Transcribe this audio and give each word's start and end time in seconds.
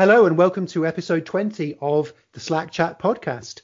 Hello 0.00 0.24
and 0.24 0.38
welcome 0.38 0.64
to 0.68 0.86
episode 0.86 1.26
20 1.26 1.76
of 1.82 2.14
the 2.32 2.40
Slack 2.40 2.70
Chat 2.70 2.98
podcast. 2.98 3.60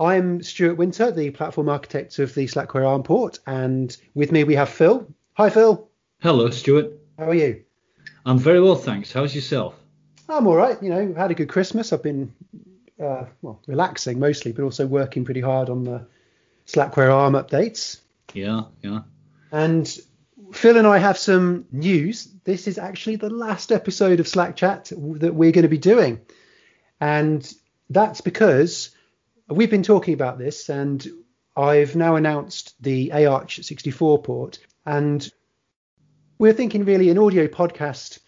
I'm 0.00 0.42
Stuart 0.42 0.78
Winter, 0.78 1.10
the 1.12 1.28
platform 1.28 1.68
architect 1.68 2.18
of 2.20 2.34
the 2.34 2.46
Slackware 2.46 2.88
ARM 2.88 3.02
port, 3.02 3.38
and 3.46 3.94
with 4.14 4.32
me 4.32 4.44
we 4.44 4.54
have 4.54 4.70
Phil. 4.70 5.06
Hi, 5.34 5.50
Phil. 5.50 5.86
Hello, 6.22 6.48
Stuart. 6.48 6.98
How 7.18 7.26
are 7.26 7.34
you? 7.34 7.64
I'm 8.24 8.38
very 8.38 8.62
well, 8.62 8.76
thanks. 8.76 9.12
How's 9.12 9.34
yourself? 9.34 9.74
I'm 10.26 10.46
all 10.46 10.56
right. 10.56 10.82
You 10.82 10.88
know, 10.88 11.12
had 11.12 11.32
a 11.32 11.34
good 11.34 11.50
Christmas. 11.50 11.92
I've 11.92 12.02
been, 12.02 12.32
uh, 12.98 13.24
well, 13.42 13.60
relaxing 13.66 14.18
mostly, 14.18 14.52
but 14.52 14.62
also 14.62 14.86
working 14.86 15.26
pretty 15.26 15.42
hard 15.42 15.68
on 15.68 15.84
the 15.84 16.06
Slackware 16.66 17.12
ARM 17.12 17.34
updates. 17.34 18.00
Yeah, 18.32 18.62
yeah. 18.80 19.00
And 19.52 20.00
Phil 20.52 20.76
and 20.76 20.86
I 20.86 20.98
have 20.98 21.18
some 21.18 21.66
news. 21.70 22.28
This 22.44 22.66
is 22.66 22.78
actually 22.78 23.16
the 23.16 23.30
last 23.30 23.72
episode 23.72 24.20
of 24.20 24.28
Slack 24.28 24.56
Chat 24.56 24.92
that 24.96 25.34
we're 25.34 25.52
going 25.52 25.62
to 25.62 25.68
be 25.68 25.78
doing. 25.78 26.20
And 27.00 27.50
that's 27.90 28.20
because 28.20 28.90
we've 29.48 29.70
been 29.70 29.82
talking 29.82 30.14
about 30.14 30.38
this 30.38 30.68
and 30.68 31.06
I've 31.56 31.96
now 31.96 32.16
announced 32.16 32.74
the 32.80 33.10
AArch 33.14 33.64
64 33.64 34.22
port. 34.22 34.58
And 34.86 35.28
we're 36.38 36.52
thinking 36.52 36.84
really 36.84 37.10
an 37.10 37.18
audio 37.18 37.46
podcast, 37.46 38.20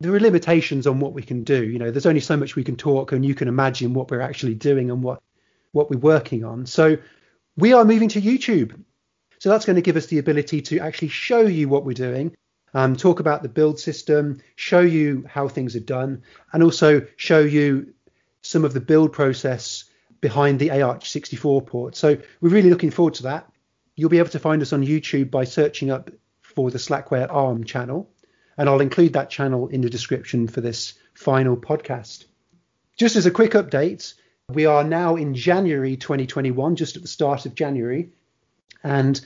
there 0.00 0.14
are 0.14 0.20
limitations 0.20 0.86
on 0.86 1.00
what 1.00 1.12
we 1.12 1.22
can 1.22 1.44
do. 1.44 1.64
You 1.64 1.78
know, 1.78 1.90
there's 1.90 2.06
only 2.06 2.20
so 2.20 2.36
much 2.36 2.56
we 2.56 2.64
can 2.64 2.76
talk 2.76 3.12
and 3.12 3.24
you 3.24 3.34
can 3.34 3.48
imagine 3.48 3.94
what 3.94 4.10
we're 4.10 4.20
actually 4.20 4.54
doing 4.54 4.90
and 4.90 5.02
what, 5.02 5.22
what 5.72 5.90
we're 5.90 5.98
working 5.98 6.44
on. 6.44 6.66
So 6.66 6.98
we 7.56 7.72
are 7.72 7.84
moving 7.84 8.08
to 8.10 8.20
YouTube 8.20 8.82
so 9.38 9.48
that's 9.48 9.64
going 9.64 9.76
to 9.76 9.82
give 9.82 9.96
us 9.96 10.06
the 10.06 10.18
ability 10.18 10.62
to 10.62 10.78
actually 10.80 11.08
show 11.08 11.40
you 11.40 11.68
what 11.68 11.84
we're 11.84 11.92
doing, 11.92 12.34
um, 12.74 12.96
talk 12.96 13.20
about 13.20 13.42
the 13.42 13.48
build 13.48 13.78
system, 13.78 14.40
show 14.56 14.80
you 14.80 15.24
how 15.28 15.48
things 15.48 15.76
are 15.76 15.80
done, 15.80 16.22
and 16.52 16.62
also 16.62 17.06
show 17.16 17.40
you 17.40 17.94
some 18.42 18.64
of 18.64 18.72
the 18.72 18.80
build 18.80 19.12
process 19.12 19.84
behind 20.20 20.58
the 20.58 20.68
AArch 20.68 21.06
64 21.06 21.62
port. 21.62 21.96
So 21.96 22.16
we're 22.40 22.50
really 22.50 22.70
looking 22.70 22.90
forward 22.90 23.14
to 23.14 23.24
that. 23.24 23.50
You'll 23.94 24.10
be 24.10 24.18
able 24.18 24.30
to 24.30 24.38
find 24.38 24.62
us 24.62 24.72
on 24.72 24.84
YouTube 24.84 25.30
by 25.30 25.44
searching 25.44 25.90
up 25.90 26.10
for 26.42 26.70
the 26.70 26.78
Slackware 26.78 27.32
ARM 27.32 27.64
channel, 27.64 28.10
and 28.56 28.68
I'll 28.68 28.80
include 28.80 29.14
that 29.14 29.30
channel 29.30 29.68
in 29.68 29.80
the 29.80 29.90
description 29.90 30.48
for 30.48 30.60
this 30.60 30.94
final 31.14 31.56
podcast. 31.56 32.24
Just 32.96 33.16
as 33.16 33.26
a 33.26 33.30
quick 33.30 33.52
update, 33.52 34.14
we 34.48 34.64
are 34.66 34.84
now 34.84 35.16
in 35.16 35.34
January 35.34 35.96
2021, 35.96 36.76
just 36.76 36.96
at 36.96 37.02
the 37.02 37.08
start 37.08 37.46
of 37.46 37.54
January, 37.54 38.10
and 38.86 39.20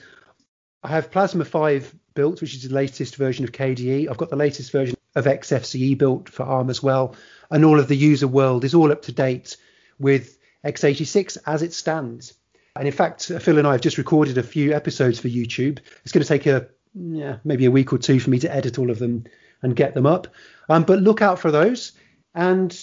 I 0.81 0.87
have 0.87 1.11
Plasma 1.11 1.45
5 1.45 1.95
built, 2.15 2.41
which 2.41 2.55
is 2.55 2.63
the 2.67 2.73
latest 2.73 3.15
version 3.15 3.45
of 3.45 3.51
KDE. 3.51 4.09
I've 4.09 4.17
got 4.17 4.31
the 4.31 4.35
latest 4.35 4.71
version 4.71 4.95
of 5.15 5.25
XFCE 5.25 5.97
built 5.99 6.29
for 6.29 6.43
ARM 6.43 6.71
as 6.71 6.81
well. 6.81 7.15
And 7.51 7.63
all 7.63 7.79
of 7.79 7.87
the 7.87 7.95
user 7.95 8.27
world 8.27 8.63
is 8.63 8.73
all 8.73 8.91
up 8.91 9.03
to 9.03 9.11
date 9.11 9.57
with 9.99 10.39
x86 10.65 11.37
as 11.45 11.61
it 11.61 11.73
stands. 11.73 12.33
And 12.75 12.87
in 12.87 12.93
fact, 12.93 13.25
Phil 13.25 13.59
and 13.59 13.67
I 13.67 13.73
have 13.73 13.81
just 13.81 13.99
recorded 13.99 14.39
a 14.39 14.43
few 14.43 14.73
episodes 14.73 15.19
for 15.19 15.27
YouTube. 15.27 15.77
It's 16.03 16.11
going 16.11 16.23
to 16.23 16.27
take 16.27 16.47
a 16.47 16.67
yeah, 16.95 17.37
maybe 17.43 17.65
a 17.65 17.71
week 17.71 17.93
or 17.93 17.99
two 17.99 18.19
for 18.19 18.31
me 18.31 18.39
to 18.39 18.53
edit 18.53 18.79
all 18.79 18.89
of 18.89 18.97
them 18.97 19.25
and 19.61 19.75
get 19.75 19.93
them 19.93 20.07
up. 20.07 20.27
Um, 20.69 20.83
but 20.83 21.01
look 21.01 21.21
out 21.21 21.37
for 21.37 21.51
those. 21.51 21.91
And 22.33 22.75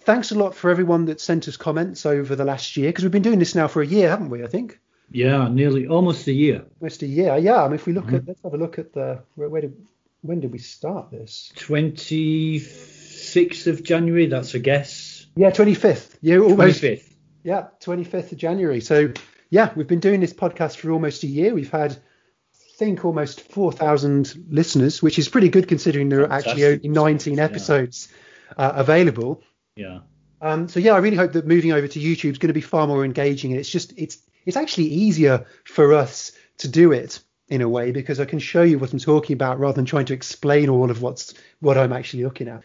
thanks 0.00 0.32
a 0.32 0.38
lot 0.38 0.54
for 0.54 0.70
everyone 0.70 1.06
that 1.06 1.20
sent 1.20 1.48
us 1.48 1.56
comments 1.56 2.04
over 2.04 2.36
the 2.36 2.44
last 2.44 2.76
year 2.76 2.90
because 2.90 3.04
we've 3.04 3.10
been 3.10 3.22
doing 3.22 3.38
this 3.38 3.54
now 3.54 3.68
for 3.68 3.80
a 3.80 3.86
year, 3.86 4.10
haven't 4.10 4.28
we? 4.28 4.44
I 4.44 4.48
think. 4.48 4.78
Yeah, 5.10 5.48
nearly 5.48 5.86
almost 5.86 6.26
a 6.26 6.32
year. 6.32 6.64
Almost 6.80 7.02
a 7.02 7.06
year. 7.06 7.36
Yeah. 7.36 7.62
I 7.62 7.66
mean, 7.66 7.74
if 7.74 7.86
we 7.86 7.92
look 7.92 8.06
mm-hmm. 8.06 8.16
at, 8.16 8.28
let's 8.28 8.42
have 8.42 8.54
a 8.54 8.58
look 8.58 8.78
at 8.78 8.92
the 8.92 9.22
where, 9.34 9.48
where, 9.48 9.62
did 9.62 9.76
when 10.22 10.40
did 10.40 10.52
we 10.52 10.58
start 10.58 11.10
this? 11.10 11.52
Twenty 11.56 12.58
sixth 12.58 13.66
of 13.66 13.82
January. 13.82 14.26
That's 14.26 14.54
a 14.54 14.58
guess. 14.58 15.26
Yeah, 15.36 15.50
twenty 15.50 15.74
fifth. 15.74 16.18
Yeah, 16.22 16.38
almost. 16.38 16.82
25th. 16.82 17.12
Yeah, 17.44 17.68
twenty 17.80 18.04
fifth 18.04 18.32
of 18.32 18.38
January. 18.38 18.80
So 18.80 19.12
yeah, 19.50 19.72
we've 19.76 19.86
been 19.86 20.00
doing 20.00 20.20
this 20.20 20.32
podcast 20.32 20.76
for 20.76 20.90
almost 20.90 21.22
a 21.22 21.28
year. 21.28 21.54
We've 21.54 21.70
had. 21.70 21.92
I 21.92 22.78
think 22.78 23.06
almost 23.06 23.40
4,000 23.40 24.34
listeners, 24.50 25.02
which 25.02 25.18
is 25.18 25.30
pretty 25.30 25.48
good 25.48 25.66
considering 25.66 26.10
there 26.10 26.20
are 26.24 26.30
actually 26.30 26.66
only 26.66 26.88
19 26.88 27.38
episodes 27.38 28.08
yeah. 28.48 28.66
uh, 28.66 28.72
available. 28.76 29.42
Yeah. 29.76 30.00
Um, 30.42 30.68
so 30.68 30.80
yeah, 30.80 30.92
I 30.92 30.98
really 30.98 31.16
hope 31.16 31.32
that 31.32 31.46
moving 31.46 31.72
over 31.72 31.88
to 31.88 31.98
YouTube 31.98 32.32
is 32.32 32.38
going 32.38 32.48
to 32.48 32.54
be 32.54 32.60
far 32.60 32.86
more 32.86 33.02
engaging, 33.04 33.52
and 33.52 33.60
it's 33.60 33.70
just 33.70 33.94
it's 33.96 34.18
it's 34.46 34.56
actually 34.56 34.86
easier 34.86 35.44
for 35.64 35.92
us 35.92 36.32
to 36.58 36.68
do 36.68 36.92
it 36.92 37.20
in 37.48 37.60
a 37.60 37.68
way 37.68 37.92
because 37.92 38.18
I 38.18 38.24
can 38.24 38.38
show 38.38 38.62
you 38.62 38.78
what 38.78 38.92
I'm 38.92 38.98
talking 38.98 39.34
about 39.34 39.58
rather 39.58 39.76
than 39.76 39.84
trying 39.84 40.06
to 40.06 40.14
explain 40.14 40.68
all 40.68 40.90
of 40.90 41.02
what's 41.02 41.34
what 41.60 41.76
I'm 41.76 41.92
actually 41.92 42.24
looking 42.24 42.48
at. 42.48 42.62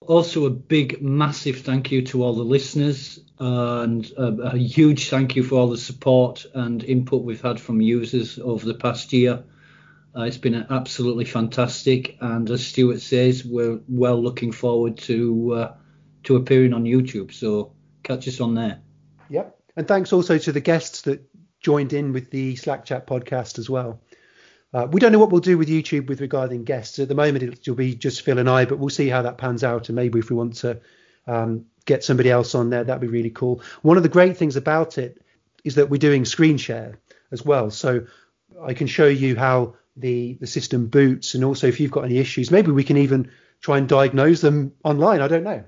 Also, 0.00 0.46
a 0.46 0.50
big, 0.50 1.00
massive 1.00 1.60
thank 1.60 1.92
you 1.92 2.02
to 2.02 2.24
all 2.24 2.34
the 2.34 2.42
listeners 2.42 3.20
and 3.38 4.10
a, 4.18 4.24
a 4.24 4.58
huge 4.58 5.08
thank 5.10 5.36
you 5.36 5.44
for 5.44 5.54
all 5.56 5.68
the 5.68 5.78
support 5.78 6.44
and 6.54 6.82
input 6.82 7.22
we've 7.22 7.40
had 7.40 7.60
from 7.60 7.80
users 7.80 8.38
over 8.38 8.66
the 8.66 8.74
past 8.74 9.12
year. 9.12 9.44
Uh, 10.14 10.22
it's 10.22 10.38
been 10.38 10.66
absolutely 10.70 11.24
fantastic, 11.24 12.18
and 12.20 12.50
as 12.50 12.66
Stuart 12.66 13.00
says, 13.00 13.44
we're 13.44 13.80
well 13.88 14.20
looking 14.22 14.52
forward 14.52 14.98
to 14.98 15.52
uh, 15.54 15.74
to 16.24 16.36
appearing 16.36 16.74
on 16.74 16.84
YouTube. 16.84 17.32
So 17.32 17.72
catch 18.02 18.28
us 18.28 18.40
on 18.40 18.54
there. 18.54 18.82
Yep. 19.30 19.61
And 19.76 19.88
thanks 19.88 20.12
also 20.12 20.38
to 20.38 20.52
the 20.52 20.60
guests 20.60 21.02
that 21.02 21.22
joined 21.60 21.92
in 21.92 22.12
with 22.12 22.30
the 22.30 22.56
Slack 22.56 22.84
Chat 22.84 23.06
podcast 23.06 23.58
as 23.58 23.70
well. 23.70 24.00
Uh, 24.74 24.86
we 24.90 25.00
don't 25.00 25.12
know 25.12 25.18
what 25.18 25.30
we'll 25.30 25.40
do 25.40 25.58
with 25.58 25.68
YouTube 25.68 26.08
with 26.08 26.20
regarding 26.20 26.64
guests. 26.64 26.98
At 26.98 27.08
the 27.08 27.14
moment, 27.14 27.42
it'll 27.42 27.74
be 27.74 27.94
just 27.94 28.22
Phil 28.22 28.38
and 28.38 28.48
I, 28.48 28.64
but 28.64 28.78
we'll 28.78 28.88
see 28.88 29.08
how 29.08 29.22
that 29.22 29.38
pans 29.38 29.62
out. 29.62 29.88
And 29.88 29.96
maybe 29.96 30.18
if 30.18 30.30
we 30.30 30.36
want 30.36 30.56
to 30.56 30.80
um, 31.26 31.66
get 31.84 32.04
somebody 32.04 32.30
else 32.30 32.54
on 32.54 32.70
there, 32.70 32.82
that'd 32.82 33.00
be 33.00 33.06
really 33.06 33.30
cool. 33.30 33.62
One 33.82 33.96
of 33.96 34.02
the 34.02 34.08
great 34.08 34.36
things 34.36 34.56
about 34.56 34.96
it 34.98 35.22
is 35.62 35.74
that 35.74 35.90
we're 35.90 35.98
doing 35.98 36.24
screen 36.24 36.56
share 36.56 36.98
as 37.30 37.44
well. 37.44 37.70
So 37.70 38.06
I 38.62 38.72
can 38.72 38.86
show 38.86 39.06
you 39.06 39.36
how 39.36 39.74
the, 39.96 40.34
the 40.34 40.46
system 40.46 40.86
boots. 40.86 41.34
And 41.34 41.44
also, 41.44 41.66
if 41.66 41.78
you've 41.78 41.90
got 41.90 42.04
any 42.04 42.18
issues, 42.18 42.50
maybe 42.50 42.70
we 42.70 42.84
can 42.84 42.96
even 42.96 43.30
try 43.60 43.76
and 43.76 43.86
diagnose 43.88 44.40
them 44.40 44.72
online. 44.84 45.20
I 45.20 45.28
don't 45.28 45.44
know. 45.44 45.64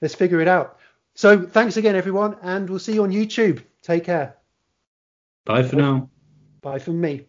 Let's 0.00 0.14
figure 0.14 0.40
it 0.40 0.48
out. 0.48 0.77
So 1.18 1.40
thanks 1.40 1.76
again, 1.76 1.96
everyone, 1.96 2.36
and 2.42 2.70
we'll 2.70 2.78
see 2.78 2.94
you 2.94 3.02
on 3.02 3.10
YouTube. 3.10 3.64
Take 3.82 4.04
care. 4.04 4.36
Bye 5.46 5.64
for 5.64 5.74
now. 5.74 6.08
Bye 6.62 6.78
from 6.78 7.00
me. 7.00 7.26